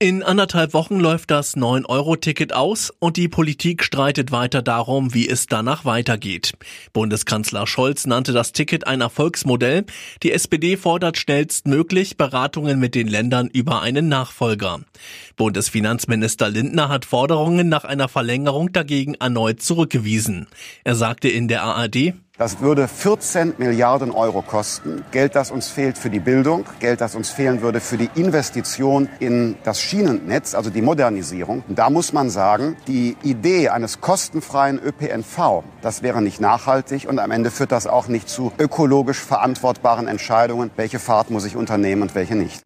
In 0.00 0.22
anderthalb 0.22 0.74
Wochen 0.74 1.00
läuft 1.00 1.32
das 1.32 1.56
9-Euro-Ticket 1.56 2.52
aus 2.52 2.92
und 3.00 3.16
die 3.16 3.26
Politik 3.26 3.82
streitet 3.82 4.30
weiter 4.30 4.62
darum, 4.62 5.12
wie 5.12 5.28
es 5.28 5.46
danach 5.46 5.84
weitergeht. 5.84 6.52
Bundeskanzler 6.92 7.66
Scholz 7.66 8.06
nannte 8.06 8.32
das 8.32 8.52
Ticket 8.52 8.86
ein 8.86 9.00
Erfolgsmodell. 9.00 9.86
Die 10.22 10.30
SPD 10.30 10.76
fordert 10.76 11.18
schnellstmöglich 11.18 12.16
Beratungen 12.16 12.78
mit 12.78 12.94
den 12.94 13.08
Ländern 13.08 13.48
über 13.48 13.82
einen 13.82 14.06
Nachfolger. 14.06 14.82
Bundesfinanzminister 15.34 16.48
Lindner 16.48 16.90
hat 16.90 17.04
Forderungen 17.04 17.68
nach 17.68 17.82
einer 17.82 18.06
Verlängerung 18.06 18.70
dagegen 18.70 19.14
erneut 19.14 19.60
zurückgewiesen. 19.62 20.46
Er 20.84 20.94
sagte 20.94 21.28
in 21.28 21.48
der 21.48 21.64
ARD, 21.64 22.14
das 22.38 22.60
würde 22.60 22.86
14 22.86 23.54
Milliarden 23.58 24.12
Euro 24.12 24.42
kosten. 24.42 25.04
Geld, 25.10 25.34
das 25.34 25.50
uns 25.50 25.68
fehlt 25.68 25.98
für 25.98 26.08
die 26.08 26.20
Bildung, 26.20 26.64
Geld, 26.78 27.00
das 27.00 27.16
uns 27.16 27.30
fehlen 27.30 27.60
würde 27.60 27.80
für 27.80 27.98
die 27.98 28.08
Investition 28.14 29.08
in 29.18 29.56
das 29.64 29.80
Schienennetz, 29.80 30.54
also 30.54 30.70
die 30.70 30.80
Modernisierung. 30.80 31.64
Da 31.68 31.90
muss 31.90 32.12
man 32.12 32.30
sagen, 32.30 32.76
die 32.86 33.16
Idee 33.24 33.68
eines 33.70 34.00
kostenfreien 34.00 34.78
ÖPNV, 34.78 35.64
das 35.82 36.02
wäre 36.02 36.22
nicht 36.22 36.40
nachhaltig 36.40 37.08
und 37.08 37.18
am 37.18 37.32
Ende 37.32 37.50
führt 37.50 37.72
das 37.72 37.88
auch 37.88 38.06
nicht 38.06 38.28
zu 38.28 38.52
ökologisch 38.58 39.18
verantwortbaren 39.18 40.06
Entscheidungen, 40.06 40.70
welche 40.76 41.00
Fahrt 41.00 41.30
muss 41.30 41.44
ich 41.44 41.56
unternehmen 41.56 42.02
und 42.02 42.14
welche 42.14 42.36
nicht. 42.36 42.62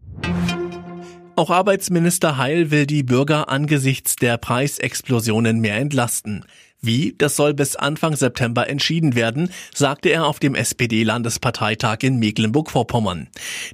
Auch 1.35 1.49
Arbeitsminister 1.49 2.37
Heil 2.37 2.71
will 2.71 2.87
die 2.87 3.03
Bürger 3.03 3.49
angesichts 3.49 4.17
der 4.17 4.37
Preisexplosionen 4.37 5.61
mehr 5.61 5.77
entlasten. 5.77 6.45
Wie, 6.85 7.15
das 7.17 7.37
soll 7.37 7.55
bis 7.55 7.77
Anfang 7.77 8.17
September 8.17 8.69
entschieden 8.69 9.15
werden, 9.15 9.51
sagte 9.73 10.09
er 10.09 10.27
auf 10.27 10.41
dem 10.41 10.57
SPD-Landesparteitag 10.57 11.99
in 12.03 12.19
Mecklenburg-Vorpommern. 12.19 13.29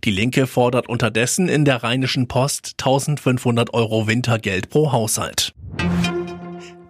Die 0.04 0.10
Linke 0.10 0.46
fordert 0.46 0.90
unterdessen 0.90 1.48
in 1.48 1.64
der 1.64 1.82
Rheinischen 1.82 2.28
Post 2.28 2.74
1500 2.78 3.72
Euro 3.72 4.06
Wintergeld 4.06 4.68
pro 4.68 4.92
Haushalt. 4.92 5.54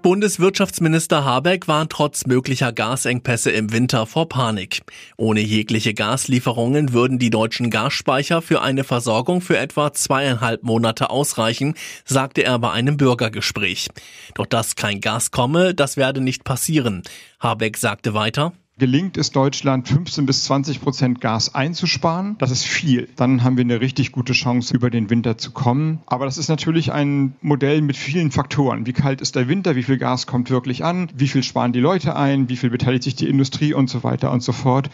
Bundeswirtschaftsminister 0.09 1.27
Habeck 1.27 1.69
warnt 1.69 1.93
trotz 1.93 2.25
möglicher 2.25 2.73
Gasengpässe 2.73 3.51
im 3.51 3.73
Winter 3.73 4.07
vor 4.07 4.27
Panik. 4.27 4.81
Ohne 5.19 5.41
jegliche 5.41 5.93
Gaslieferungen 5.93 6.95
würden 6.95 7.19
die 7.19 7.29
deutschen 7.29 7.69
Gasspeicher 7.69 8.41
für 8.41 8.63
eine 8.63 8.85
Versorgung 8.85 9.43
für 9.43 9.59
etwa 9.59 9.93
zweieinhalb 9.93 10.63
Monate 10.63 11.11
ausreichen, 11.11 11.75
sagte 12.07 12.43
er 12.43 12.59
bei 12.59 12.71
einem 12.71 12.97
Bürgergespräch. 12.97 13.89
Doch 14.33 14.47
dass 14.47 14.77
kein 14.77 15.03
Gas 15.03 15.31
komme, 15.31 15.75
das 15.75 15.99
werde 15.99 16.23
nicht 16.23 16.43
passieren. 16.43 17.03
Habeck 17.39 17.77
sagte 17.77 18.15
weiter, 18.15 18.55
Gelingt 18.79 19.17
es 19.17 19.33
Deutschland 19.33 19.89
15 19.89 20.25
bis 20.25 20.45
20 20.45 20.81
Prozent 20.81 21.21
Gas 21.21 21.53
einzusparen, 21.53 22.37
das 22.39 22.53
ist 22.53 22.65
viel. 22.65 23.09
Dann 23.17 23.43
haben 23.43 23.57
wir 23.57 23.65
eine 23.65 23.81
richtig 23.81 24.13
gute 24.13 24.35
Chance, 24.35 24.73
über 24.73 24.89
den 24.89 25.11
Winter 25.11 25.37
zu 25.37 25.51
kommen. 25.51 25.99
Aber 26.07 26.27
das 26.27 26.39
ist 26.39 26.49
natürlich 26.49 26.93
ein 26.93 27.35
Modell 27.43 27.83
mit 27.83 27.97
vielen 27.97 28.31
Faktoren. 28.31 28.87
Wie 28.87 28.93
kalt 28.93 29.21
ist 29.21 29.35
der 29.35 29.49
Winter? 29.49 29.75
Wie 29.75 29.83
viel 29.83 29.99
Gas 29.99 30.29
kommt 30.29 30.49
wirklich 30.49 30.85
an? 30.85 31.11
Wie 31.13 31.27
viel 31.27 31.43
sparen 31.43 31.73
die 31.73 31.81
Leute 31.81 32.15
ein? 32.15 32.49
Wie 32.49 32.57
viel 32.57 32.71
beteiligt 32.71 33.03
sich 33.03 33.17
die 33.17 33.29
Industrie 33.29 33.75
und 33.75 33.91
so 33.91 34.05
weiter 34.05 34.31
und 34.31 34.45
so 34.45 34.53
fort? 34.53 34.91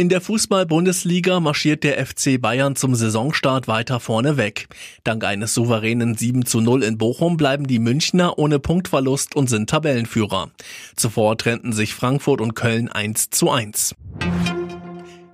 In 0.00 0.08
der 0.08 0.20
Fußball-Bundesliga 0.20 1.40
marschiert 1.40 1.82
der 1.82 2.06
FC 2.06 2.40
Bayern 2.40 2.76
zum 2.76 2.94
Saisonstart 2.94 3.66
weiter 3.66 3.98
vorne 3.98 4.36
weg. 4.36 4.68
Dank 5.02 5.24
eines 5.24 5.54
souveränen 5.54 6.14
7 6.14 6.46
zu 6.46 6.60
0 6.60 6.84
in 6.84 6.98
Bochum 6.98 7.36
bleiben 7.36 7.66
die 7.66 7.80
Münchner 7.80 8.38
ohne 8.38 8.60
Punktverlust 8.60 9.34
und 9.34 9.50
sind 9.50 9.68
Tabellenführer. 9.68 10.52
Zuvor 10.94 11.36
trennten 11.36 11.72
sich 11.72 11.94
Frankfurt 11.94 12.40
und 12.40 12.54
Köln 12.54 12.88
1 12.88 13.30
zu 13.30 13.50
1. 13.50 13.96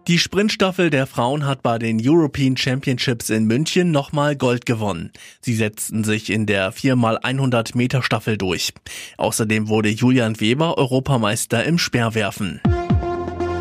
Die 0.08 0.18
Sprintstaffel 0.18 0.88
der 0.88 1.06
Frauen 1.06 1.44
hat 1.44 1.62
bei 1.62 1.78
den 1.78 2.00
European 2.02 2.56
Championships 2.56 3.28
in 3.28 3.44
München 3.44 3.90
nochmal 3.90 4.34
Gold 4.34 4.64
gewonnen. 4.64 5.12
Sie 5.42 5.54
setzten 5.54 6.04
sich 6.04 6.30
in 6.30 6.46
der 6.46 6.72
4x100 6.72 7.76
Meter 7.76 8.02
Staffel 8.02 8.38
durch. 8.38 8.72
Außerdem 9.18 9.68
wurde 9.68 9.90
Julian 9.90 10.40
Weber 10.40 10.78
Europameister 10.78 11.64
im 11.64 11.76
Speerwerfen. 11.76 12.62